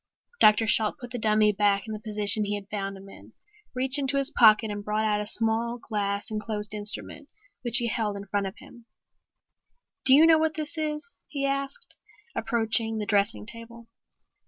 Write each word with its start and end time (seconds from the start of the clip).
Dr. 0.39 0.65
Shalt 0.65 0.97
put 0.97 1.11
the 1.11 1.19
dummy 1.19 1.51
back 1.51 1.85
in 1.85 1.93
the 1.93 1.99
position 1.99 2.43
he 2.43 2.55
had 2.55 2.67
found 2.71 2.97
him 2.97 3.07
in, 3.07 3.33
reached 3.75 3.99
into 3.99 4.17
his 4.17 4.31
pocket 4.31 4.71
and 4.71 4.83
brought 4.83 5.05
out 5.05 5.21
a 5.21 5.27
small 5.27 5.77
glass 5.77 6.31
enclosed 6.31 6.73
instrument 6.73 7.29
which 7.61 7.77
he 7.77 7.85
held 7.85 8.17
in 8.17 8.25
front 8.25 8.47
of 8.47 8.57
him. 8.57 8.85
"Do 10.05 10.15
you 10.15 10.25
know 10.25 10.39
what 10.39 10.55
this 10.55 10.75
is?" 10.75 11.17
he 11.27 11.45
asked, 11.45 11.93
approaching 12.35 12.97
the 12.97 13.05
dressing 13.05 13.45
table. 13.45 13.89